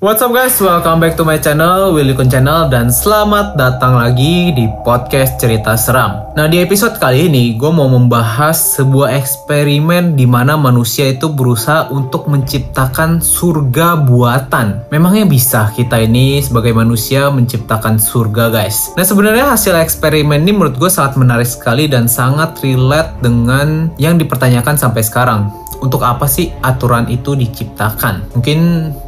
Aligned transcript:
What's 0.00 0.24
up 0.24 0.32
guys, 0.32 0.56
welcome 0.56 0.96
back 0.96 1.12
to 1.20 1.28
my 1.28 1.36
channel, 1.36 1.92
Willy 1.92 2.16
Kun 2.16 2.32
Channel 2.32 2.72
Dan 2.72 2.88
selamat 2.88 3.52
datang 3.52 4.00
lagi 4.00 4.48
di 4.48 4.64
podcast 4.80 5.36
cerita 5.36 5.76
seram. 5.76 6.32
Nah 6.32 6.48
di 6.48 6.56
episode 6.56 6.96
kali 6.96 7.28
ini, 7.28 7.60
gue 7.60 7.68
mau 7.68 7.84
membahas 7.84 8.80
sebuah 8.80 9.12
eksperimen 9.20 10.16
di 10.16 10.24
mana 10.24 10.56
manusia 10.56 11.12
itu 11.12 11.28
berusaha 11.28 11.92
untuk 11.92 12.32
menciptakan 12.32 13.20
surga 13.20 14.00
buatan. 14.08 14.88
Memangnya 14.88 15.28
bisa 15.28 15.68
kita 15.76 16.00
ini 16.00 16.40
sebagai 16.40 16.72
manusia 16.72 17.28
menciptakan 17.28 18.00
surga 18.00 18.48
guys? 18.48 18.96
Nah 18.96 19.04
sebenarnya 19.04 19.52
hasil 19.52 19.76
eksperimen 19.84 20.48
ini 20.48 20.56
menurut 20.56 20.80
gue 20.80 20.88
sangat 20.88 21.20
menarik 21.20 21.44
sekali 21.44 21.92
dan 21.92 22.08
sangat 22.08 22.56
relate 22.64 23.20
dengan 23.20 23.92
yang 24.00 24.16
dipertanyakan 24.16 24.80
sampai 24.80 25.04
sekarang 25.04 25.52
untuk 25.80 26.04
apa 26.04 26.28
sih 26.28 26.52
aturan 26.60 27.08
itu 27.08 27.34
diciptakan? 27.34 28.36
Mungkin 28.36 28.58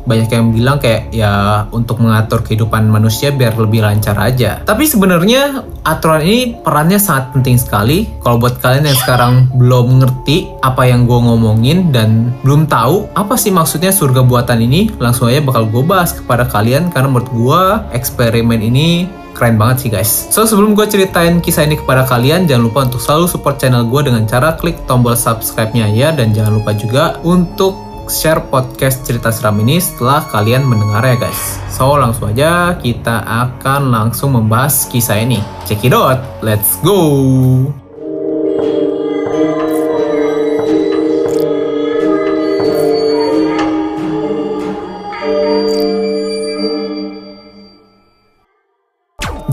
banyak 0.03 0.29
yang 0.33 0.51
bilang 0.51 0.77
kayak 0.83 1.15
ya 1.15 1.65
untuk 1.71 2.03
mengatur 2.03 2.43
kehidupan 2.43 2.91
manusia 2.91 3.31
biar 3.31 3.55
lebih 3.55 3.85
lancar 3.85 4.19
aja. 4.19 4.61
Tapi 4.67 4.85
sebenarnya 4.89 5.63
aturan 5.87 6.25
ini 6.27 6.59
perannya 6.59 6.99
sangat 6.99 7.31
penting 7.37 7.57
sekali. 7.61 8.11
Kalau 8.25 8.41
buat 8.43 8.59
kalian 8.59 8.91
yang 8.91 8.99
sekarang 8.99 9.35
belum 9.55 10.03
ngerti 10.03 10.51
apa 10.65 10.89
yang 10.89 11.07
gue 11.07 11.21
ngomongin 11.23 11.95
dan 11.95 12.35
belum 12.43 12.67
tahu 12.67 13.13
apa 13.15 13.39
sih 13.39 13.55
maksudnya 13.55 13.95
surga 13.95 14.27
buatan 14.27 14.59
ini, 14.65 14.91
langsung 14.99 15.31
aja 15.31 15.45
bakal 15.45 15.69
gue 15.71 15.85
bahas 15.87 16.17
kepada 16.17 16.49
kalian 16.49 16.91
karena 16.91 17.09
menurut 17.13 17.31
gue 17.31 17.63
eksperimen 17.95 18.59
ini 18.59 19.07
keren 19.35 19.57
banget 19.61 19.87
sih 19.87 19.91
guys. 19.91 20.31
So 20.31 20.45
sebelum 20.45 20.77
gue 20.79 20.87
ceritain 20.87 21.43
kisah 21.43 21.67
ini 21.67 21.81
kepada 21.81 22.07
kalian, 22.07 22.47
jangan 22.47 22.69
lupa 22.69 22.87
untuk 22.87 23.01
selalu 23.01 23.27
support 23.29 23.57
channel 23.59 23.89
gue 23.89 24.01
dengan 24.07 24.25
cara 24.29 24.55
klik 24.57 24.79
tombol 24.87 25.19
subscribe-nya 25.19 25.91
ya 25.91 26.15
dan 26.15 26.31
jangan 26.31 26.63
lupa 26.63 26.73
juga 26.77 27.19
untuk 27.27 27.93
share 28.11 28.43
podcast 28.51 29.07
cerita 29.07 29.31
seram 29.31 29.59
ini 29.63 29.79
setelah 29.79 30.23
kalian 30.29 30.67
mendengar 30.67 31.03
ya 31.03 31.17
guys. 31.17 31.59
So 31.73 31.97
langsung 31.97 32.31
aja 32.35 32.77
kita 32.79 33.25
akan 33.25 33.91
langsung 33.91 34.37
membahas 34.37 34.87
kisah 34.93 35.23
ini. 35.23 35.41
Check 35.65 35.87
it 35.87 35.97
out, 35.97 36.21
let's 36.45 36.79
go! 36.85 37.82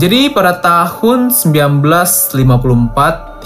Jadi 0.00 0.32
pada 0.32 0.56
tahun 0.64 1.28
1954 1.28 2.40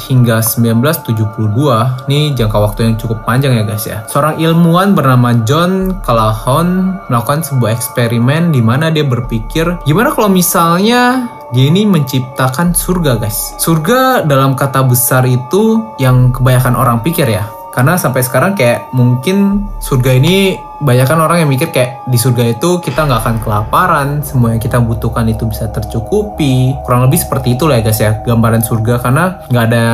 hingga 0.06 0.38
1972, 0.38 2.06
ini 2.06 2.30
jangka 2.30 2.58
waktu 2.62 2.86
yang 2.86 2.94
cukup 2.94 3.26
panjang 3.26 3.58
ya 3.58 3.66
guys 3.66 3.82
ya. 3.82 4.06
Seorang 4.06 4.38
ilmuwan 4.38 4.94
bernama 4.94 5.34
John 5.42 5.98
Calhoun 6.06 6.94
melakukan 7.10 7.42
sebuah 7.42 7.74
eksperimen 7.74 8.54
di 8.54 8.62
mana 8.62 8.94
dia 8.94 9.02
berpikir 9.02 9.82
gimana 9.82 10.14
kalau 10.14 10.30
misalnya 10.30 11.26
dia 11.50 11.74
ini 11.74 11.90
menciptakan 11.90 12.70
surga 12.70 13.18
guys. 13.18 13.58
Surga 13.58 14.22
dalam 14.22 14.54
kata 14.54 14.86
besar 14.86 15.26
itu 15.26 15.82
yang 15.98 16.30
kebanyakan 16.30 16.78
orang 16.78 17.02
pikir 17.02 17.34
ya. 17.34 17.50
Karena 17.74 17.98
sampai 17.98 18.22
sekarang 18.22 18.54
kayak 18.54 18.94
mungkin 18.94 19.66
surga 19.82 20.22
ini 20.22 20.54
banyak 20.82 21.06
kan 21.06 21.18
orang 21.22 21.44
yang 21.44 21.50
mikir 21.50 21.70
kayak 21.70 22.02
di 22.10 22.18
surga 22.18 22.58
itu 22.58 22.82
kita 22.82 23.06
nggak 23.06 23.20
akan 23.22 23.36
kelaparan, 23.44 24.08
semua 24.26 24.56
yang 24.56 24.62
kita 24.62 24.82
butuhkan 24.82 25.28
itu 25.30 25.46
bisa 25.46 25.70
tercukupi. 25.70 26.74
Kurang 26.82 27.06
lebih 27.06 27.22
seperti 27.22 27.54
itu 27.54 27.70
lah 27.70 27.78
ya 27.78 27.82
guys 27.86 28.00
ya, 28.00 28.12
gambaran 28.26 28.62
surga 28.66 28.98
karena 28.98 29.24
nggak 29.48 29.64
ada 29.70 29.86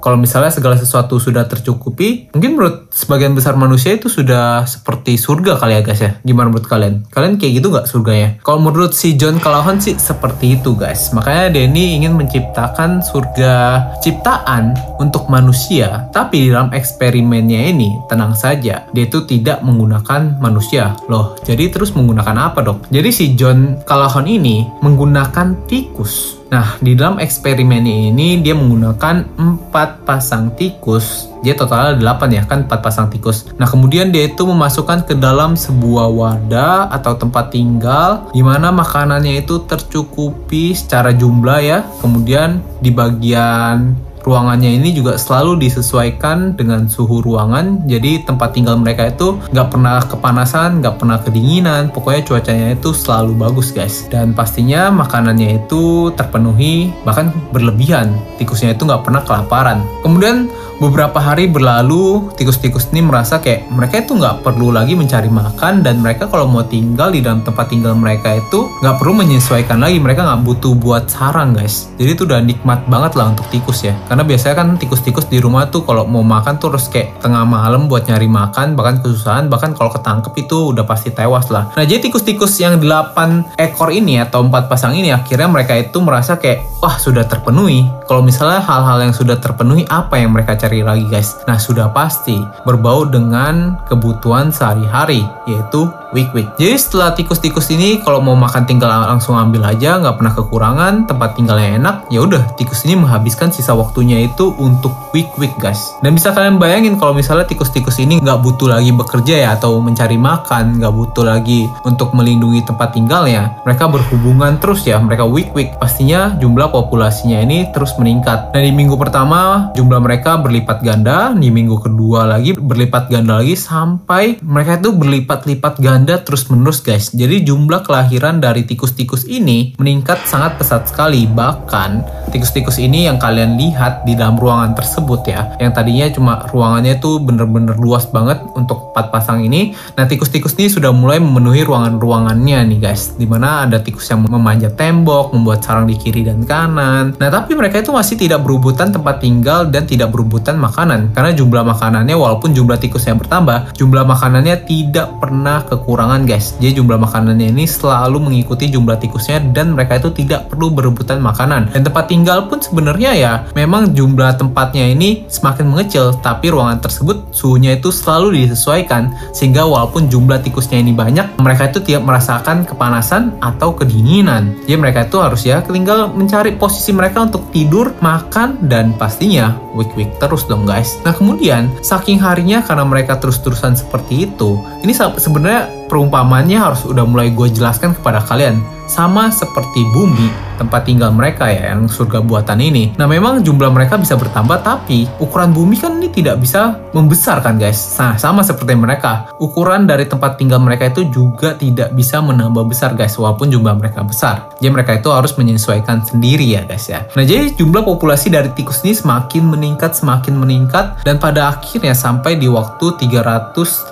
kalau 0.00 0.16
misalnya 0.16 0.52
segala 0.54 0.78
sesuatu 0.80 1.20
sudah 1.20 1.44
tercukupi, 1.44 2.32
mungkin 2.32 2.56
menurut 2.56 2.88
sebagian 2.94 3.36
besar 3.36 3.58
manusia 3.58 3.96
itu 3.96 4.08
sudah 4.08 4.64
seperti 4.64 5.20
surga 5.20 5.60
kali 5.60 5.72
ya 5.78 5.82
guys 5.84 6.00
ya. 6.00 6.12
Gimana 6.24 6.48
menurut 6.52 6.68
kalian? 6.68 7.04
Kalian 7.12 7.36
kayak 7.36 7.52
gitu 7.60 7.68
nggak 7.72 7.86
surganya? 7.88 8.28
Kalau 8.40 8.58
menurut 8.62 8.96
si 8.96 9.18
John 9.18 9.36
Calhoun 9.42 9.78
sih 9.82 9.98
seperti 9.98 10.60
itu 10.60 10.72
guys. 10.76 11.12
Makanya 11.12 11.52
ini 11.58 12.00
ingin 12.00 12.16
menciptakan 12.16 13.04
surga 13.04 13.54
ciptaan 14.00 14.74
untuk 14.98 15.28
manusia, 15.28 16.08
tapi 16.10 16.50
dalam 16.50 16.70
eksperimennya 16.74 17.70
ini 17.72 17.94
tenang 18.06 18.34
saja, 18.34 18.86
dia 18.90 19.04
itu 19.04 19.24
tidak 19.24 19.62
menggunakan 19.62 20.31
manusia. 20.38 20.96
Loh, 21.10 21.36
jadi 21.42 21.68
terus 21.68 21.92
menggunakan 21.92 22.52
apa 22.52 22.62
dok? 22.62 22.88
Jadi 22.88 23.08
si 23.10 23.24
John 23.34 23.82
Calhoun 23.84 24.28
ini 24.30 24.64
menggunakan 24.80 25.68
tikus. 25.68 26.40
Nah, 26.52 26.76
di 26.84 26.92
dalam 26.92 27.16
eksperimen 27.16 27.80
ini 27.88 28.44
dia 28.44 28.52
menggunakan 28.52 29.40
empat 29.40 30.04
pasang 30.04 30.52
tikus. 30.52 31.32
Dia 31.40 31.56
totalnya 31.56 31.96
8 31.96 32.28
ya, 32.28 32.44
kan 32.44 32.68
empat 32.68 32.84
pasang 32.84 33.08
tikus. 33.08 33.48
Nah, 33.56 33.64
kemudian 33.64 34.12
dia 34.12 34.28
itu 34.28 34.44
memasukkan 34.44 35.08
ke 35.08 35.16
dalam 35.16 35.56
sebuah 35.56 36.12
wadah 36.12 36.92
atau 36.92 37.16
tempat 37.16 37.56
tinggal 37.56 38.28
di 38.36 38.44
mana 38.44 38.68
makanannya 38.68 39.40
itu 39.40 39.64
tercukupi 39.64 40.76
secara 40.76 41.16
jumlah 41.16 41.58
ya. 41.64 41.88
Kemudian 42.04 42.60
di 42.84 42.92
bagian 42.92 43.96
ruangannya 44.22 44.78
ini 44.78 44.94
juga 44.94 45.18
selalu 45.18 45.58
disesuaikan 45.68 46.54
dengan 46.54 46.86
suhu 46.86 47.22
ruangan. 47.22 47.84
Jadi 47.86 48.22
tempat 48.24 48.54
tinggal 48.54 48.78
mereka 48.78 49.10
itu 49.10 49.38
nggak 49.50 49.68
pernah 49.68 49.98
kepanasan 50.02 50.80
nggak 50.80 50.96
pernah 50.98 51.18
kedinginan. 51.20 51.90
Pokoknya 51.90 52.22
cuacanya 52.26 52.66
itu 52.74 52.90
selalu 52.94 53.36
bagus 53.36 53.74
guys. 53.74 54.06
Dan 54.08 54.32
pastinya 54.32 54.88
makanannya 54.90 55.62
itu 55.66 56.14
terpenuhi 56.14 56.90
bahkan 57.02 57.34
berlebihan. 57.50 58.14
Tikusnya 58.38 58.74
itu 58.74 58.86
nggak 58.86 59.04
pernah 59.04 59.22
kelaparan. 59.26 59.84
Kemudian 60.00 60.50
beberapa 60.78 61.18
hari 61.20 61.50
berlalu 61.50 62.32
tikus-tikus 62.38 62.88
ini 62.94 63.04
merasa 63.04 63.42
kayak 63.42 63.68
mereka 63.68 64.00
itu 64.00 64.16
nggak 64.16 64.40
perlu 64.46 64.72
lagi 64.72 64.96
mencari 64.96 65.28
makan 65.28 65.84
dan 65.84 66.00
mereka 66.00 66.30
kalau 66.30 66.48
mau 66.48 66.64
tinggal 66.64 67.12
di 67.12 67.20
dalam 67.20 67.44
tempat 67.44 67.68
tinggal 67.68 67.92
mereka 67.98 68.38
itu 68.38 68.70
nggak 68.80 68.96
perlu 68.96 69.12
menyesuaikan 69.18 69.82
lagi. 69.82 69.98
Mereka 70.00 70.24
nggak 70.24 70.42
butuh 70.46 70.72
buat 70.78 71.10
sarang 71.10 71.52
guys. 71.52 71.92
Jadi 72.00 72.16
itu 72.16 72.22
udah 72.24 72.40
nikmat 72.40 72.86
banget 72.88 73.12
lah 73.18 73.34
untuk 73.34 73.44
tikus 73.52 73.84
ya. 73.84 73.92
Karena 74.08 74.24
biasanya 74.24 74.54
kan 74.56 74.68
tikus-tikus 74.80 75.26
di 75.28 75.42
rumah 75.42 75.68
tuh 75.68 75.84
kalau 75.84 76.08
mau 76.08 76.24
makan 76.24 76.56
tuh 76.56 76.72
harus 76.72 76.88
kayak 76.88 77.20
tengah 77.20 77.44
malam 77.44 77.90
buat 77.90 78.08
nyari 78.08 78.30
makan 78.30 78.78
bahkan 78.78 79.02
kesusahan 79.02 79.52
bahkan 79.52 79.76
kalau 79.76 79.92
ketangkep 79.92 80.32
itu 80.38 80.72
udah 80.72 80.86
pasti 80.88 81.12
tewas 81.12 81.52
lah. 81.52 81.68
Nah 81.76 81.84
jadi 81.84 82.08
tikus-tikus 82.08 82.56
yang 82.62 82.80
8 82.80 83.58
ekor 83.60 83.92
ini 83.92 84.22
atau 84.22 84.46
empat 84.46 84.70
pasang 84.70 84.96
ini 84.96 85.12
akhirnya 85.12 85.50
mereka 85.50 85.76
itu 85.76 85.98
merasa 86.00 86.40
kayak 86.40 86.80
wah 86.80 86.96
sudah 86.96 87.28
terpenuhi. 87.28 87.84
Kalau 88.08 88.24
misalnya 88.24 88.64
hal-hal 88.64 89.04
yang 89.04 89.14
sudah 89.14 89.36
terpenuhi 89.36 89.84
apa 89.88 90.16
yang 90.16 90.32
mereka 90.32 90.56
cari 90.56 90.71
cari 90.72 90.80
lagi 90.80 91.04
guys. 91.04 91.36
Nah 91.44 91.60
sudah 91.60 91.92
pasti 91.92 92.40
berbau 92.64 93.04
dengan 93.04 93.76
kebutuhan 93.92 94.48
sehari-hari 94.48 95.20
yaitu 95.44 95.92
week 96.16 96.32
week. 96.32 96.48
Jadi 96.56 96.76
setelah 96.80 97.12
tikus-tikus 97.12 97.68
ini 97.76 98.00
kalau 98.00 98.24
mau 98.24 98.32
makan 98.32 98.64
tinggal 98.64 98.88
langsung 98.88 99.36
ambil 99.36 99.68
aja 99.68 100.00
nggak 100.00 100.16
pernah 100.16 100.32
kekurangan 100.32 100.94
tempat 101.04 101.36
tinggalnya 101.36 101.76
enak 101.76 101.96
ya 102.08 102.24
udah 102.24 102.56
tikus 102.56 102.88
ini 102.88 102.96
menghabiskan 102.96 103.52
sisa 103.52 103.76
waktunya 103.76 104.24
itu 104.24 104.56
untuk 104.56 104.96
week 105.12 105.28
week 105.36 105.52
guys. 105.60 105.92
Dan 106.00 106.16
bisa 106.16 106.32
kalian 106.32 106.56
bayangin 106.56 106.96
kalau 106.96 107.12
misalnya 107.12 107.44
tikus-tikus 107.44 108.00
ini 108.00 108.24
nggak 108.24 108.40
butuh 108.40 108.72
lagi 108.72 108.96
bekerja 108.96 109.34
ya 109.44 109.48
atau 109.60 109.76
mencari 109.76 110.16
makan 110.16 110.80
nggak 110.80 110.94
butuh 110.96 111.28
lagi 111.28 111.68
untuk 111.84 112.16
melindungi 112.16 112.64
tempat 112.64 112.96
tinggalnya 112.96 113.60
mereka 113.68 113.92
berhubungan 113.92 114.56
terus 114.56 114.88
ya 114.88 114.96
mereka 114.96 115.28
week 115.28 115.52
week 115.52 115.76
pastinya 115.76 116.32
jumlah 116.40 116.72
populasinya 116.72 117.44
ini 117.44 117.68
terus 117.76 117.92
meningkat. 118.00 118.56
Dan 118.56 118.64
di 118.64 118.72
minggu 118.72 118.96
pertama 118.96 119.68
jumlah 119.76 120.00
mereka 120.00 120.40
berlipat 120.40 120.51
berlipat 120.52 120.84
ganda, 120.84 121.32
di 121.32 121.48
minggu 121.48 121.80
kedua 121.80 122.28
lagi 122.28 122.52
berlipat 122.52 123.08
ganda 123.08 123.40
lagi 123.40 123.56
sampai 123.56 124.36
mereka 124.44 124.76
itu 124.76 124.92
berlipat-lipat 124.92 125.80
ganda 125.80 126.20
terus-menerus 126.20 126.84
guys. 126.84 127.08
Jadi 127.08 127.40
jumlah 127.40 127.80
kelahiran 127.80 128.36
dari 128.36 128.68
tikus-tikus 128.68 129.24
ini 129.24 129.72
meningkat 129.80 130.28
sangat 130.28 130.60
pesat 130.60 130.84
sekali. 130.84 131.24
Bahkan 131.24 132.04
tikus-tikus 132.36 132.76
ini 132.76 133.08
yang 133.08 133.16
kalian 133.16 133.56
lihat 133.56 134.04
di 134.04 134.12
dalam 134.12 134.36
ruangan 134.36 134.76
tersebut 134.76 135.24
ya, 135.24 135.56
yang 135.56 135.72
tadinya 135.72 136.12
cuma 136.12 136.44
ruangannya 136.52 137.00
itu 137.00 137.16
bener-bener 137.16 137.72
luas 137.80 138.04
banget 138.12 138.44
untuk 138.52 138.92
empat 138.92 139.08
pasang 139.08 139.40
ini. 139.48 139.72
Nah 139.96 140.04
tikus-tikus 140.04 140.52
ini 140.60 140.68
sudah 140.68 140.92
mulai 140.92 141.16
memenuhi 141.16 141.64
ruangan-ruangannya 141.64 142.76
nih 142.76 142.92
guys, 142.92 143.16
di 143.16 143.24
mana 143.24 143.64
ada 143.64 143.80
tikus 143.80 144.04
yang 144.12 144.28
memanjat 144.28 144.76
tembok, 144.76 145.32
membuat 145.32 145.64
sarang 145.64 145.88
di 145.88 145.96
kiri 145.96 146.28
dan 146.28 146.44
kanan. 146.44 147.16
Nah 147.16 147.28
tapi 147.32 147.56
mereka 147.56 147.80
itu 147.80 147.88
masih 147.88 148.20
tidak 148.20 148.44
berebutan 148.44 148.92
tempat 148.92 149.24
tinggal 149.24 149.64
dan 149.72 149.88
tidak 149.88 150.12
berebutan 150.42 150.58
makanan. 150.58 151.00
Karena 151.14 151.30
jumlah 151.30 151.62
makanannya 151.62 152.16
walaupun 152.18 152.50
jumlah 152.50 152.74
tikusnya 152.82 153.14
bertambah 153.14 153.78
jumlah 153.78 154.02
makanannya 154.02 154.66
tidak 154.66 155.22
pernah 155.22 155.62
kekurangan 155.70 156.26
guys. 156.26 156.58
Jadi 156.58 156.82
jumlah 156.82 156.98
makanannya 156.98 157.54
ini 157.54 157.62
selalu 157.62 158.26
mengikuti 158.26 158.66
jumlah 158.66 158.98
tikusnya 158.98 159.38
dan 159.54 159.78
mereka 159.78 160.02
itu 160.02 160.10
tidak 160.10 160.50
perlu 160.50 160.74
berebutan 160.74 161.22
makanan. 161.22 161.70
Dan 161.70 161.86
tempat 161.86 162.10
tinggal 162.10 162.50
pun 162.50 162.58
sebenarnya 162.58 163.14
ya 163.14 163.32
memang 163.54 163.94
jumlah 163.94 164.34
tempatnya 164.34 164.90
ini 164.90 165.30
semakin 165.30 165.70
mengecil 165.70 166.18
tapi 166.18 166.50
ruangan 166.50 166.82
tersebut 166.82 167.30
suhunya 167.30 167.78
itu 167.78 167.94
selalu 167.94 168.42
disesuaikan 168.42 169.14
sehingga 169.30 169.62
walaupun 169.62 170.10
jumlah 170.10 170.42
tikusnya 170.42 170.82
ini 170.82 170.90
banyak 170.90 171.38
mereka 171.38 171.70
itu 171.70 171.78
tidak 171.86 172.02
merasakan 172.02 172.66
kepanasan 172.66 173.38
atau 173.38 173.78
kedinginan. 173.78 174.58
Jadi 174.66 174.74
mereka 174.74 175.06
itu 175.06 175.22
harus 175.22 175.46
ya 175.46 175.62
tinggal 175.62 176.10
mencari 176.10 176.58
posisi 176.58 176.90
mereka 176.90 177.22
untuk 177.30 177.54
tidur 177.54 177.94
makan 178.02 178.66
dan 178.66 178.90
pastinya 178.98 179.54
week-week 179.76 180.16
terus 180.20 180.31
terus 180.32 180.48
dong 180.48 180.64
guys. 180.64 180.96
Nah 181.04 181.12
kemudian 181.12 181.68
saking 181.84 182.16
harinya 182.16 182.64
karena 182.64 182.88
mereka 182.88 183.20
terus-terusan 183.20 183.76
seperti 183.76 184.32
itu, 184.32 184.56
ini 184.80 184.96
sebenarnya 184.96 185.68
perumpamannya 185.92 186.56
harus 186.56 186.88
udah 186.88 187.04
mulai 187.04 187.28
gue 187.28 187.52
jelaskan 187.52 187.92
kepada 187.92 188.24
kalian. 188.24 188.56
Sama 188.88 189.32
seperti 189.32 189.88
bumi, 189.92 190.28
tempat 190.60 190.84
tinggal 190.84 191.14
mereka 191.14 191.48
ya, 191.48 191.72
yang 191.72 191.88
surga 191.88 192.20
buatan 192.20 192.60
ini. 192.60 192.92
Nah 193.00 193.08
memang 193.08 193.40
jumlah 193.40 193.72
mereka 193.72 193.96
bisa 193.96 194.20
bertambah, 194.20 194.60
tapi 194.60 195.08
ukuran 195.16 195.54
bumi 195.54 195.80
kan 195.80 195.96
ini 195.96 196.12
tidak 196.12 196.42
bisa 196.42 196.76
membesar 196.92 197.40
kan 197.40 197.56
guys. 197.56 197.78
Nah 197.96 198.20
sama 198.20 198.44
seperti 198.44 198.76
mereka, 198.76 199.32
ukuran 199.40 199.88
dari 199.88 200.04
tempat 200.04 200.36
tinggal 200.36 200.60
mereka 200.60 200.92
itu 200.92 201.08
juga 201.08 201.56
tidak 201.56 201.94
bisa 201.96 202.20
menambah 202.20 202.68
besar 202.68 202.92
guys, 202.92 203.16
walaupun 203.16 203.48
jumlah 203.48 203.80
mereka 203.80 204.04
besar. 204.04 204.52
Jadi 204.60 204.68
mereka 204.68 204.98
itu 204.98 205.08
harus 205.08 205.32
menyesuaikan 205.40 206.04
sendiri 206.04 206.44
ya 206.52 206.62
guys 206.68 206.84
ya. 206.90 207.06
Nah 207.16 207.24
jadi 207.24 207.54
jumlah 207.56 207.86
populasi 207.86 208.28
dari 208.28 208.52
tikus 208.52 208.84
ini 208.84 208.92
semakin 208.92 209.48
meningkat, 209.48 209.96
semakin 209.96 210.36
meningkat, 210.36 211.00
dan 211.06 211.16
pada 211.16 211.54
akhirnya 211.54 211.96
sampai 211.96 212.36
di 212.36 212.50
waktu 212.50 212.92
315 213.00 213.88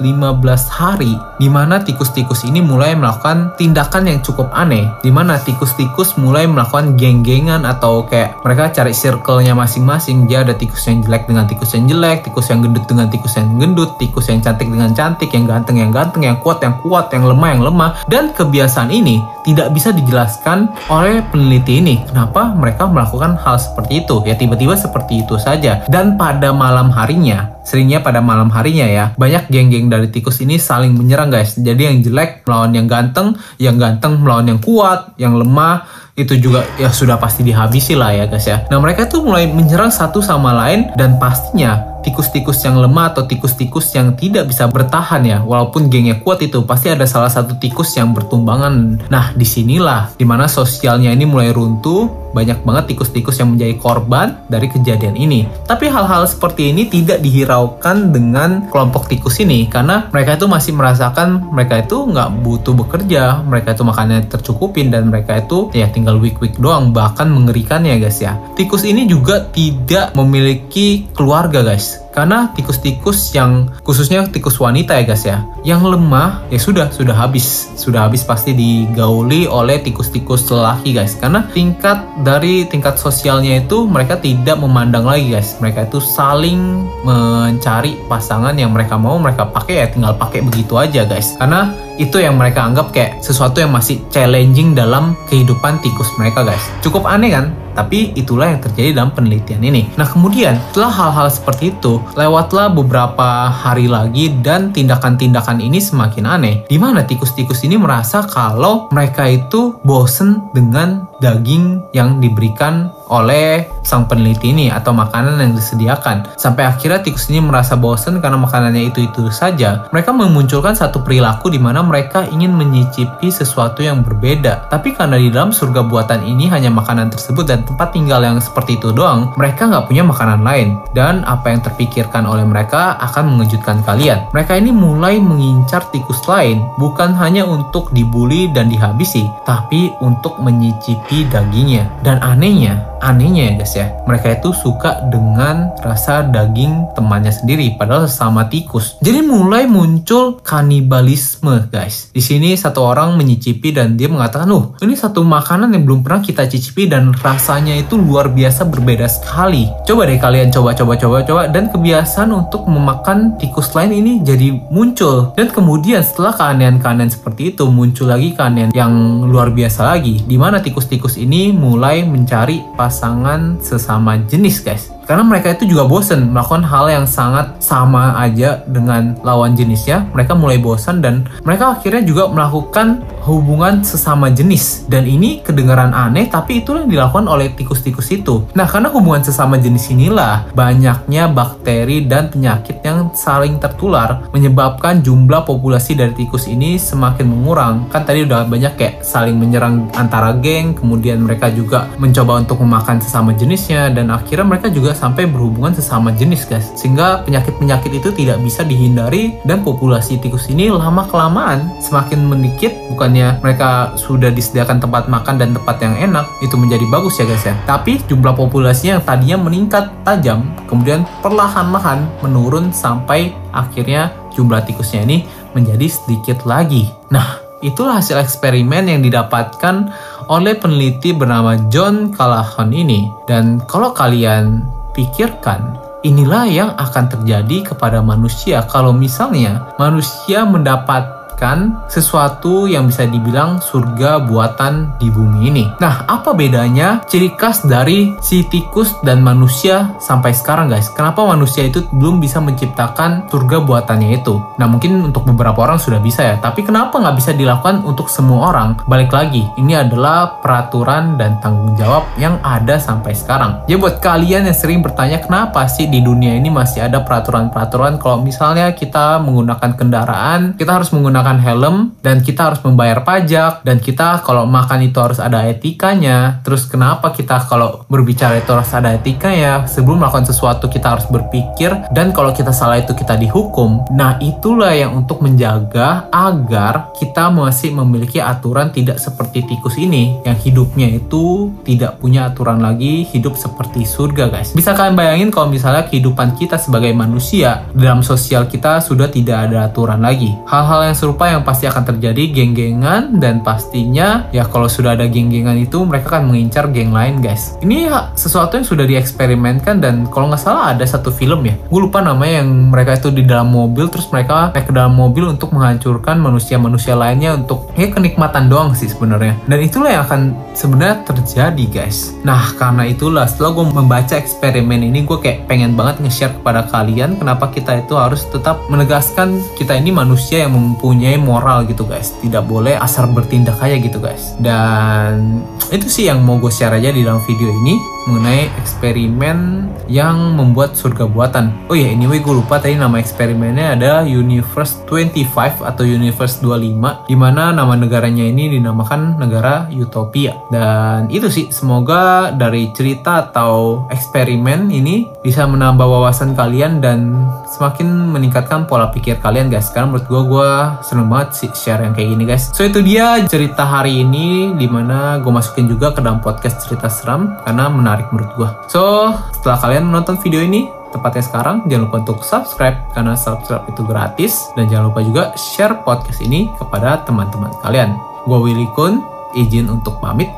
hari, 0.68 1.16
di 1.40 1.48
mana 1.48 1.80
tikus-tikus 1.90 2.46
ini 2.46 2.62
mulai 2.62 2.94
melakukan 2.94 3.58
tindakan 3.58 4.06
yang 4.06 4.22
cukup 4.22 4.46
aneh 4.54 4.86
di 5.02 5.10
mana 5.10 5.42
tikus-tikus 5.42 6.14
mulai 6.22 6.46
melakukan 6.46 6.94
geng-gengan 6.94 7.66
atau 7.66 8.06
kayak 8.06 8.38
mereka 8.46 8.70
cari 8.70 8.94
circle-nya 8.94 9.58
masing-masing. 9.58 10.30
Dia 10.30 10.46
ada 10.46 10.54
tikus 10.54 10.86
yang 10.86 11.02
jelek 11.02 11.26
dengan 11.26 11.50
tikus 11.50 11.74
yang 11.74 11.90
jelek, 11.90 12.30
tikus 12.30 12.46
yang 12.46 12.62
gendut 12.62 12.84
dengan 12.86 13.06
tikus 13.10 13.34
yang 13.34 13.48
gendut, 13.58 13.90
tikus 13.98 14.26
yang 14.30 14.38
cantik 14.38 14.68
dengan 14.70 14.94
cantik, 14.94 15.30
yang 15.34 15.50
ganteng 15.50 15.76
yang 15.82 15.90
ganteng, 15.90 16.22
yang 16.22 16.38
kuat 16.38 16.62
yang 16.62 16.78
kuat, 16.78 17.10
yang 17.10 17.26
lemah 17.26 17.48
yang 17.50 17.62
lemah. 17.66 17.90
Dan 18.06 18.30
kebiasaan 18.30 18.94
ini 18.94 19.18
tidak 19.42 19.74
bisa 19.74 19.90
dijelaskan 19.90 20.70
oleh 20.86 21.26
peneliti 21.34 21.82
ini. 21.82 22.06
Kenapa 22.06 22.54
mereka 22.54 22.86
melakukan 22.86 23.34
hal 23.40 23.58
seperti 23.58 24.06
itu? 24.06 24.22
Ya 24.22 24.38
tiba-tiba 24.38 24.78
seperti 24.78 25.26
itu 25.26 25.34
saja. 25.40 25.82
Dan 25.90 26.14
pada 26.14 26.54
malam 26.54 26.92
harinya, 26.94 27.49
seringnya 27.70 28.02
pada 28.02 28.18
malam 28.18 28.50
harinya 28.50 28.90
ya, 28.90 29.04
banyak 29.14 29.46
geng-geng 29.46 29.86
dari 29.86 30.10
tikus 30.10 30.42
ini 30.42 30.58
saling 30.58 30.98
menyerang 30.98 31.30
guys. 31.30 31.54
Jadi 31.54 31.86
yang 31.86 32.02
jelek 32.02 32.42
melawan 32.42 32.74
yang 32.74 32.90
ganteng, 32.90 33.38
yang 33.62 33.78
ganteng 33.78 34.18
melawan 34.18 34.50
yang 34.50 34.58
kuat, 34.58 35.14
yang 35.22 35.38
lemah 35.38 35.86
itu 36.18 36.34
juga 36.36 36.66
ya 36.76 36.90
sudah 36.90 37.16
pasti 37.16 37.46
dihabisi 37.46 37.94
lah 37.94 38.10
ya 38.10 38.26
guys 38.26 38.44
ya. 38.44 38.66
Nah 38.66 38.82
mereka 38.82 39.06
tuh 39.06 39.22
mulai 39.22 39.46
menyerang 39.46 39.94
satu 39.94 40.18
sama 40.18 40.50
lain 40.50 40.90
dan 40.98 41.16
pastinya 41.22 41.99
tikus-tikus 42.04 42.64
yang 42.64 42.80
lemah 42.80 43.14
atau 43.14 43.24
tikus-tikus 43.24 43.92
yang 43.96 44.16
tidak 44.16 44.48
bisa 44.48 44.66
bertahan 44.68 45.22
ya 45.24 45.38
walaupun 45.44 45.92
gengnya 45.92 46.20
kuat 46.20 46.40
itu 46.44 46.64
pasti 46.64 46.92
ada 46.92 47.04
salah 47.04 47.30
satu 47.30 47.56
tikus 47.56 47.96
yang 47.96 48.12
bertumbangan 48.16 49.06
nah 49.08 49.32
di 49.36 49.46
sinilah 49.46 50.16
di 50.16 50.24
mana 50.24 50.48
sosialnya 50.50 51.12
ini 51.12 51.24
mulai 51.28 51.52
runtuh 51.52 52.20
banyak 52.30 52.62
banget 52.62 52.94
tikus-tikus 52.94 53.42
yang 53.42 53.54
menjadi 53.54 53.74
korban 53.78 54.38
dari 54.46 54.70
kejadian 54.70 55.18
ini. 55.18 55.46
Tapi 55.66 55.90
hal-hal 55.90 56.26
seperti 56.30 56.70
ini 56.70 56.86
tidak 56.86 57.18
dihiraukan 57.20 58.14
dengan 58.14 58.70
kelompok 58.70 59.10
tikus 59.10 59.42
ini 59.42 59.66
karena 59.66 60.08
mereka 60.14 60.38
itu 60.38 60.46
masih 60.46 60.72
merasakan 60.74 61.50
mereka 61.50 61.82
itu 61.82 62.06
nggak 62.06 62.30
butuh 62.42 62.74
bekerja, 62.74 63.42
mereka 63.42 63.74
itu 63.74 63.82
makannya 63.82 64.26
tercukupin 64.30 64.94
dan 64.94 65.10
mereka 65.10 65.42
itu 65.42 65.70
ya 65.74 65.90
tinggal 65.90 66.22
week-week 66.22 66.56
doang 66.58 66.94
bahkan 66.94 67.26
mengerikan 67.26 67.82
ya 67.82 67.98
guys 67.98 68.22
ya. 68.22 68.38
Tikus 68.54 68.86
ini 68.86 69.06
juga 69.10 69.42
tidak 69.50 70.14
memiliki 70.14 71.10
keluarga 71.14 71.66
guys 71.66 71.89
karena 72.10 72.50
tikus-tikus 72.52 73.32
yang 73.32 73.70
khususnya 73.86 74.26
tikus 74.28 74.58
wanita 74.58 74.98
ya 74.98 75.04
guys 75.06 75.24
ya 75.24 75.38
yang 75.62 75.84
lemah 75.84 76.44
ya 76.50 76.58
sudah 76.60 76.88
sudah 76.92 77.14
habis. 77.14 77.70
Sudah 77.76 78.08
habis 78.08 78.24
pasti 78.24 78.52
digauli 78.52 79.48
oleh 79.48 79.80
tikus-tikus 79.80 80.48
lelaki 80.50 80.96
guys. 80.96 81.16
Karena 81.16 81.46
tingkat 81.52 82.00
dari 82.24 82.68
tingkat 82.68 83.00
sosialnya 83.00 83.62
itu 83.62 83.88
mereka 83.88 84.20
tidak 84.20 84.60
memandang 84.60 85.08
lagi 85.08 85.32
guys. 85.32 85.56
Mereka 85.60 85.88
itu 85.88 85.98
saling 86.02 86.88
mencari 87.04 87.96
pasangan 88.08 88.52
yang 88.56 88.72
mereka 88.74 89.00
mau 89.00 89.16
mereka 89.16 89.48
pakai 89.48 89.74
ya 89.84 89.86
tinggal 89.88 90.16
pakai 90.16 90.44
begitu 90.44 90.76
aja 90.76 91.04
guys. 91.04 91.36
Karena 91.36 91.72
itu 92.00 92.16
yang 92.16 92.40
mereka 92.40 92.64
anggap 92.64 92.96
kayak 92.96 93.20
sesuatu 93.20 93.60
yang 93.60 93.72
masih 93.76 94.00
challenging 94.08 94.72
dalam 94.72 95.12
kehidupan 95.28 95.84
tikus 95.84 96.08
mereka 96.16 96.44
guys. 96.44 96.64
Cukup 96.80 97.04
aneh 97.04 97.32
kan 97.32 97.52
tapi 97.80 98.12
itulah 98.12 98.52
yang 98.52 98.60
terjadi 98.60 99.00
dalam 99.00 99.16
penelitian 99.16 99.64
ini. 99.64 99.88
Nah 99.96 100.04
kemudian 100.04 100.60
setelah 100.68 100.92
hal-hal 100.92 101.28
seperti 101.32 101.72
itu, 101.72 101.96
lewatlah 102.12 102.68
beberapa 102.68 103.48
hari 103.48 103.88
lagi 103.88 104.28
dan 104.44 104.68
tindakan-tindakan 104.70 105.64
ini 105.64 105.80
semakin 105.80 106.28
aneh. 106.28 106.54
Di 106.68 106.76
mana 106.76 107.08
tikus-tikus 107.08 107.64
ini 107.64 107.80
merasa 107.80 108.20
kalau 108.28 108.92
mereka 108.92 109.24
itu 109.24 109.80
bosen 109.80 110.52
dengan 110.52 111.09
daging 111.20 111.84
yang 111.92 112.18
diberikan 112.18 112.88
oleh 113.12 113.68
sang 113.84 114.08
peneliti 114.08 114.50
ini 114.50 114.72
atau 114.72 114.96
makanan 114.96 115.38
yang 115.38 115.52
disediakan. 115.54 116.34
Sampai 116.40 116.64
akhirnya 116.64 117.04
tikus 117.04 117.28
ini 117.28 117.44
merasa 117.44 117.76
bosan 117.76 118.22
karena 118.24 118.40
makanannya 118.40 118.88
itu-itu 118.88 119.28
saja. 119.28 119.86
Mereka 119.92 120.10
memunculkan 120.14 120.72
satu 120.72 121.04
perilaku 121.04 121.52
di 121.52 121.60
mana 121.60 121.84
mereka 121.84 122.24
ingin 122.30 122.54
menyicipi 122.54 123.28
sesuatu 123.28 123.84
yang 123.84 124.00
berbeda. 124.00 124.70
Tapi 124.72 124.96
karena 124.96 125.20
di 125.20 125.28
dalam 125.28 125.52
surga 125.52 125.84
buatan 125.84 126.24
ini 126.24 126.48
hanya 126.48 126.72
makanan 126.72 127.12
tersebut 127.12 127.44
dan 127.44 127.66
tempat 127.66 127.92
tinggal 127.92 128.22
yang 128.22 128.38
seperti 128.40 128.78
itu 128.78 128.94
doang, 128.94 129.34
mereka 129.36 129.66
nggak 129.68 129.90
punya 129.90 130.06
makanan 130.06 130.40
lain. 130.40 130.78
Dan 130.94 131.26
apa 131.26 131.50
yang 131.50 131.60
terpikirkan 131.60 132.24
oleh 132.24 132.46
mereka 132.46 132.96
akan 133.02 133.36
mengejutkan 133.36 133.82
kalian. 133.82 134.30
Mereka 134.30 134.54
ini 134.56 134.70
mulai 134.70 135.18
mengincar 135.18 135.82
tikus 135.90 136.22
lain, 136.30 136.62
bukan 136.78 137.12
hanya 137.18 137.42
untuk 137.42 137.90
dibully 137.90 138.46
dan 138.54 138.70
dihabisi, 138.70 139.26
tapi 139.42 139.90
untuk 139.98 140.38
menyicipi 140.38 141.09
dagingnya. 141.30 141.90
Dan 142.06 142.22
anehnya, 142.22 142.78
anehnya 143.00 143.50
ya 143.50 143.52
guys 143.60 143.74
ya. 143.76 143.86
Mereka 144.06 144.40
itu 144.40 144.52
suka 144.52 145.08
dengan 145.08 145.72
rasa 145.80 146.24
daging 146.24 146.94
temannya 146.94 147.32
sendiri 147.32 147.74
padahal 147.74 148.06
sesama 148.06 148.46
tikus. 148.46 149.00
Jadi 149.00 149.24
mulai 149.24 149.64
muncul 149.66 150.38
kanibalisme 150.44 151.68
guys. 151.72 152.12
Di 152.12 152.22
sini 152.22 152.54
satu 152.54 152.84
orang 152.84 153.16
menyicipi 153.16 153.72
dan 153.72 153.96
dia 153.96 154.06
mengatakan 154.06 154.48
oh 154.52 154.76
ini 154.84 154.94
satu 154.94 155.24
makanan 155.24 155.72
yang 155.74 155.84
belum 155.88 156.00
pernah 156.04 156.20
kita 156.20 156.46
cicipi 156.46 156.86
dan 156.86 157.12
rasanya 157.16 157.76
itu 157.76 157.96
luar 157.96 158.30
biasa 158.30 158.68
berbeda 158.68 159.08
sekali. 159.08 159.68
Coba 159.88 160.06
deh 160.06 160.20
kalian 160.20 160.52
coba 160.52 160.76
coba 160.76 160.94
coba 161.00 161.16
coba. 161.24 161.42
Dan 161.50 161.72
kebiasaan 161.72 162.30
untuk 162.30 162.68
memakan 162.68 163.40
tikus 163.40 163.72
lain 163.72 163.96
ini 163.96 164.20
jadi 164.22 164.52
muncul. 164.70 165.32
Dan 165.34 165.48
kemudian 165.50 166.04
setelah 166.04 166.36
keanehan-keanehan 166.36 167.10
seperti 167.10 167.56
itu 167.56 167.66
muncul 167.68 168.12
lagi 168.12 168.36
keanehan 168.36 168.70
yang 168.76 168.92
luar 169.26 169.50
biasa 169.50 169.96
lagi 169.96 170.22
di 170.26 170.36
mana 170.36 170.60
tikus-tikus 170.60 171.16
ini 171.16 171.50
mulai 171.54 172.04
mencari 172.04 172.60
pasangan 172.90 173.62
sesama 173.62 174.18
jenis 174.26 174.66
guys 174.66 174.90
karena 175.10 175.26
mereka 175.26 175.58
itu 175.58 175.74
juga 175.74 175.90
bosen 175.90 176.30
melakukan 176.30 176.62
hal 176.62 176.86
yang 176.86 177.02
sangat 177.02 177.58
sama 177.58 178.14
aja 178.14 178.62
dengan 178.70 179.18
lawan 179.26 179.58
jenisnya. 179.58 180.06
Mereka 180.14 180.38
mulai 180.38 180.62
bosan 180.62 181.02
dan 181.02 181.26
mereka 181.42 181.74
akhirnya 181.74 182.06
juga 182.06 182.30
melakukan 182.30 183.02
hubungan 183.26 183.82
sesama 183.82 184.30
jenis. 184.30 184.86
Dan 184.86 185.10
ini 185.10 185.42
kedengaran 185.42 185.90
aneh 185.90 186.30
tapi 186.30 186.62
itulah 186.62 186.86
yang 186.86 186.94
dilakukan 186.94 187.26
oleh 187.26 187.50
tikus-tikus 187.58 188.06
itu. 188.14 188.46
Nah 188.54 188.70
karena 188.70 188.86
hubungan 188.94 189.26
sesama 189.26 189.58
jenis 189.58 189.90
inilah 189.90 190.46
banyaknya 190.54 191.26
bakteri 191.26 192.06
dan 192.06 192.30
penyakit 192.30 192.78
yang 192.86 193.10
saling 193.10 193.58
tertular 193.58 194.30
menyebabkan 194.30 195.02
jumlah 195.02 195.42
populasi 195.42 195.98
dari 195.98 196.14
tikus 196.14 196.46
ini 196.46 196.78
semakin 196.78 197.26
mengurang. 197.26 197.90
Kan 197.90 198.06
tadi 198.06 198.22
udah 198.22 198.46
banyak 198.46 198.78
kayak 198.78 199.02
saling 199.02 199.34
menyerang 199.34 199.90
antara 199.98 200.38
geng 200.38 200.78
kemudian 200.78 201.18
mereka 201.18 201.50
juga 201.50 201.90
mencoba 201.98 202.46
untuk 202.46 202.62
memakan 202.62 203.02
sesama 203.02 203.34
jenisnya 203.34 203.90
dan 203.90 204.14
akhirnya 204.14 204.46
mereka 204.46 204.70
juga 204.70 204.99
sampai 205.00 205.24
berhubungan 205.24 205.72
sesama 205.72 206.12
jenis 206.12 206.44
guys. 206.44 206.68
Sehingga 206.76 207.24
penyakit-penyakit 207.24 208.04
itu 208.04 208.12
tidak 208.12 208.36
bisa 208.44 208.60
dihindari 208.60 209.40
dan 209.48 209.64
populasi 209.64 210.20
tikus 210.20 210.52
ini 210.52 210.68
lama 210.68 211.08
kelamaan 211.08 211.72
semakin 211.80 212.28
meningkat 212.28 212.76
bukannya 212.92 213.40
mereka 213.40 213.96
sudah 213.96 214.28
disediakan 214.28 214.76
tempat 214.76 215.08
makan 215.08 215.40
dan 215.40 215.56
tempat 215.56 215.80
yang 215.80 215.96
enak 216.12 216.28
itu 216.44 216.52
menjadi 216.60 216.84
bagus 216.92 217.16
ya 217.16 217.24
guys 217.24 217.48
ya. 217.48 217.56
Tapi 217.64 218.04
jumlah 218.04 218.36
populasinya 218.36 219.00
yang 219.00 219.04
tadinya 219.08 219.38
meningkat 219.48 219.88
tajam 220.04 220.44
kemudian 220.68 221.08
perlahan-lahan 221.24 222.04
menurun 222.20 222.68
sampai 222.76 223.32
akhirnya 223.56 224.12
jumlah 224.36 224.60
tikusnya 224.68 225.08
ini 225.08 225.24
menjadi 225.56 225.88
sedikit 225.88 226.44
lagi. 226.44 226.92
Nah 227.08 227.50
Itulah 227.60 228.00
hasil 228.00 228.16
eksperimen 228.16 228.88
yang 228.88 229.04
didapatkan 229.04 229.92
oleh 230.32 230.56
peneliti 230.56 231.12
bernama 231.12 231.60
John 231.68 232.08
Callahan 232.08 232.72
ini. 232.72 233.04
Dan 233.28 233.60
kalau 233.68 233.92
kalian 233.92 234.64
pikirkan, 234.96 235.76
inilah 236.00 236.48
yang 236.48 236.70
akan 236.76 237.12
terjadi 237.12 237.74
kepada 237.74 238.00
manusia. 238.00 238.64
Kalau 238.66 238.96
misalnya 238.96 239.76
manusia 239.76 240.48
mendapat 240.48 241.19
mendapatkan 241.40 241.88
sesuatu 241.88 242.68
yang 242.68 242.86
bisa 242.86 243.08
dibilang 243.08 243.58
surga 243.64 244.28
buatan 244.28 244.92
di 245.00 245.08
bumi 245.08 245.48
ini. 245.48 245.64
Nah, 245.80 246.04
apa 246.04 246.36
bedanya 246.36 247.00
ciri 247.08 247.32
khas 247.34 247.64
dari 247.64 248.12
si 248.20 248.44
tikus 248.44 248.92
dan 249.00 249.24
manusia 249.24 249.96
sampai 250.04 250.36
sekarang 250.36 250.68
guys? 250.68 250.92
Kenapa 250.92 251.24
manusia 251.24 251.64
itu 251.64 251.80
belum 251.96 252.20
bisa 252.20 252.38
menciptakan 252.44 253.32
surga 253.32 253.64
buatannya 253.64 254.20
itu? 254.20 254.36
Nah, 254.60 254.68
mungkin 254.68 255.00
untuk 255.00 255.24
beberapa 255.24 255.64
orang 255.64 255.80
sudah 255.80 255.98
bisa 255.98 256.20
ya, 256.20 256.36
tapi 256.36 256.60
kenapa 256.60 257.00
nggak 257.00 257.16
bisa 257.16 257.32
dilakukan 257.32 257.80
untuk 257.88 258.12
semua 258.12 258.52
orang? 258.52 258.76
Balik 258.84 259.10
lagi, 259.10 259.48
ini 259.56 259.72
adalah 259.72 260.44
peraturan 260.44 261.16
dan 261.16 261.40
tanggung 261.40 261.72
jawab 261.80 262.04
yang 262.20 262.36
ada 262.44 262.76
sampai 262.76 263.16
sekarang. 263.16 263.64
Ya 263.64 263.80
buat 263.80 263.98
kalian 264.04 264.44
yang 264.44 264.56
sering 264.56 264.84
bertanya 264.84 265.24
kenapa 265.24 265.64
sih 265.66 265.88
di 265.88 266.04
dunia 266.04 266.36
ini 266.36 266.52
masih 266.52 266.84
ada 266.84 267.00
peraturan-peraturan 267.00 267.96
kalau 267.96 268.20
misalnya 268.20 268.76
kita 268.76 269.22
menggunakan 269.22 269.72
kendaraan, 269.72 270.40
kita 270.58 270.76
harus 270.76 270.92
menggunakan 270.92 271.29
menggunakan 271.30 271.38
helm 271.38 271.76
dan 272.02 272.16
kita 272.24 272.50
harus 272.50 272.60
membayar 272.66 273.06
pajak 273.06 273.62
dan 273.62 273.78
kita 273.78 274.22
kalau 274.26 274.48
makan 274.48 274.90
itu 274.90 274.98
harus 274.98 275.22
ada 275.22 275.46
etikanya. 275.46 276.42
Terus 276.42 276.66
kenapa 276.66 277.14
kita 277.14 277.46
kalau 277.46 277.86
berbicara 277.86 278.42
itu 278.42 278.50
harus 278.50 278.70
ada 278.74 278.90
etikanya? 278.96 279.66
Sebelum 279.70 280.02
melakukan 280.02 280.26
sesuatu 280.26 280.66
kita 280.66 280.98
harus 280.98 281.06
berpikir 281.06 281.70
dan 281.94 282.10
kalau 282.10 282.34
kita 282.34 282.50
salah 282.50 282.82
itu 282.82 282.96
kita 282.96 283.14
dihukum. 283.14 283.86
Nah, 283.94 284.18
itulah 284.18 284.74
yang 284.74 284.96
untuk 284.96 285.22
menjaga 285.22 286.10
agar 286.10 286.90
kita 286.98 287.30
masih 287.30 287.70
memiliki 287.76 288.18
aturan 288.18 288.74
tidak 288.74 288.98
seperti 288.98 289.46
tikus 289.46 289.78
ini 289.78 290.18
yang 290.26 290.34
hidupnya 290.34 290.88
itu 290.90 291.52
tidak 291.62 292.00
punya 292.02 292.32
aturan 292.32 292.58
lagi, 292.58 293.06
hidup 293.06 293.36
seperti 293.38 293.86
surga, 293.86 294.32
guys. 294.32 294.56
Bisa 294.56 294.74
kalian 294.74 294.96
bayangin 294.96 295.30
kalau 295.30 295.52
misalnya 295.52 295.86
kehidupan 295.86 296.34
kita 296.34 296.56
sebagai 296.58 296.90
manusia 296.96 297.62
dalam 297.76 298.02
sosial 298.02 298.48
kita 298.48 298.82
sudah 298.82 299.06
tidak 299.12 299.50
ada 299.50 299.68
aturan 299.68 300.00
lagi. 300.00 300.32
Hal-hal 300.48 300.90
yang 300.90 300.96
serupa 300.96 301.19
yang 301.28 301.42
pasti 301.44 301.68
akan 301.68 301.84
terjadi 301.84 302.32
geng-gengan 302.32 303.20
dan 303.20 303.44
pastinya 303.44 304.30
ya 304.30 304.46
kalau 304.46 304.70
sudah 304.70 304.96
ada 304.96 305.04
geng-gengan 305.10 305.58
itu 305.60 305.82
mereka 305.84 306.16
akan 306.16 306.32
mengincar 306.32 306.70
geng 306.72 306.94
lain 306.94 307.20
guys. 307.20 307.58
Ini 307.60 307.76
ya, 307.90 307.98
sesuatu 308.14 308.56
yang 308.56 308.66
sudah 308.66 308.86
dieksperimenkan 308.86 309.82
dan 309.82 310.06
kalau 310.08 310.30
nggak 310.30 310.40
salah 310.40 310.72
ada 310.72 310.84
satu 310.86 311.10
film 311.10 311.44
ya. 311.44 311.54
Gue 311.68 311.80
lupa 311.84 312.00
namanya 312.00 312.44
yang 312.44 312.70
mereka 312.70 312.96
itu 312.96 313.10
di 313.10 313.26
dalam 313.26 313.50
mobil 313.50 313.90
terus 313.90 314.06
mereka 314.14 314.54
naik 314.54 314.70
ke 314.70 314.72
dalam 314.72 314.94
mobil 314.94 315.26
untuk 315.26 315.50
menghancurkan 315.50 316.20
manusia-manusia 316.20 316.94
lainnya 316.94 317.34
untuk 317.34 317.72
ya 317.74 317.90
kenikmatan 317.90 318.46
doang 318.46 318.72
sih 318.76 318.86
sebenarnya. 318.86 319.34
Dan 319.50 319.58
itulah 319.60 319.90
yang 319.90 320.02
akan 320.06 320.20
sebenarnya 320.54 320.96
terjadi 321.08 321.64
guys. 321.66 322.14
Nah 322.22 322.54
karena 322.54 322.86
itulah 322.86 323.26
setelah 323.26 323.56
gue 323.56 323.66
membaca 323.72 324.14
eksperimen 324.14 324.86
ini 324.86 325.02
gue 325.02 325.18
kayak 325.18 325.50
pengen 325.50 325.74
banget 325.74 326.04
nge-share 326.04 326.36
kepada 326.38 326.68
kalian 326.68 327.18
kenapa 327.18 327.50
kita 327.50 327.82
itu 327.82 327.96
harus 327.96 328.28
tetap 328.28 328.60
menegaskan 328.70 329.40
kita 329.58 329.74
ini 329.74 329.90
manusia 329.90 330.46
yang 330.46 330.54
mempunyai 330.54 331.09
moral 331.18 331.66
gitu 331.66 331.88
guys. 331.88 332.14
Tidak 332.20 332.44
boleh 332.44 332.78
asal 332.78 333.10
bertindak 333.10 333.58
aja 333.58 333.74
gitu 333.80 333.98
guys. 333.98 334.36
Dan 334.38 335.42
itu 335.72 335.86
sih 335.88 336.04
yang 336.06 336.22
mau 336.22 336.38
gue 336.38 336.52
share 336.52 336.76
aja 336.76 336.92
di 336.92 337.02
dalam 337.02 337.22
video 337.26 337.50
ini 337.50 337.74
mengenai 338.10 338.50
eksperimen 338.58 339.70
yang 339.86 340.34
membuat 340.34 340.74
surga 340.74 341.06
buatan. 341.06 341.54
Oh 341.70 341.78
ya 341.78 341.90
anyway 341.94 342.18
gue 342.18 342.34
lupa 342.34 342.58
tadi 342.58 342.74
nama 342.74 342.98
eksperimennya 342.98 343.78
ada 343.78 343.92
Universe 344.02 344.82
25 344.86 345.62
atau 345.66 345.82
Universe 345.86 346.42
25 346.42 347.10
di 347.10 347.16
mana 347.18 347.54
nama 347.54 347.74
negaranya 347.78 348.26
ini 348.26 348.50
dinamakan 348.58 349.18
negara 349.18 349.70
Utopia. 349.70 350.34
Dan 350.50 351.10
itu 351.10 351.26
sih 351.30 351.50
semoga 351.50 352.34
dari 352.34 352.70
cerita 352.74 353.30
atau 353.30 353.86
eksperimen 353.90 354.70
ini 354.70 355.06
bisa 355.22 355.46
menambah 355.46 355.86
wawasan 355.86 356.34
kalian 356.38 356.78
dan 356.82 357.26
semakin 357.50 358.14
meningkatkan 358.14 358.70
pola 358.70 358.90
pikir 358.94 359.18
kalian 359.18 359.50
guys. 359.50 359.74
Karena 359.74 359.94
menurut 359.94 360.06
gue 360.06 360.22
gue 360.30 360.50
seneng 360.86 361.10
banget 361.10 361.28
sih 361.34 361.50
share 361.50 361.82
yang 361.82 361.94
kayak 361.94 362.14
gini 362.14 362.24
guys. 362.26 362.54
So 362.54 362.62
itu 362.62 362.82
dia 362.82 363.18
cerita 363.26 363.66
hari 363.66 364.06
ini 364.06 364.54
di 364.54 364.70
mana 364.70 365.18
gue 365.18 365.32
masukin 365.34 365.66
juga 365.66 365.90
ke 365.90 366.00
dalam 366.00 366.22
podcast 366.22 366.62
cerita 366.62 366.86
seram 366.86 367.38
karena 367.42 367.66
menarik 368.00 368.08
menurut 368.16 368.32
gue 368.40 368.48
so 368.72 369.12
setelah 369.36 369.60
kalian 369.60 369.84
menonton 369.84 370.16
video 370.24 370.40
ini 370.40 370.80
tepatnya 370.90 371.22
sekarang 371.22 371.56
jangan 371.70 371.86
lupa 371.86 371.96
untuk 372.02 372.18
subscribe 372.26 372.76
karena 372.92 373.14
subscribe 373.14 373.64
itu 373.70 373.82
gratis. 373.86 374.50
Dan 374.58 374.66
jangan 374.68 374.90
lupa 374.90 375.00
juga 375.06 375.22
share 375.38 375.74
podcast 375.86 376.18
ini 376.20 376.50
kepada 376.58 377.02
teman-teman 377.06 377.54
kalian. 377.62 377.94
Gue 378.26 378.38
Willy 378.50 378.68
Kun 378.74 379.00
izin 379.38 379.70
untuk 379.70 380.02
pamit. 380.02 380.28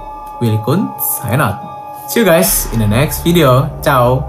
Willy 0.45 0.61
Kun 0.63 0.93
sign 1.21 1.41
out. 1.41 1.57
See 2.13 2.21
you 2.21 2.29
guys 2.29 2.69
in 2.77 2.85
the 2.85 2.89
next 2.89 3.25
video. 3.25 3.73
Ciao 3.81 4.21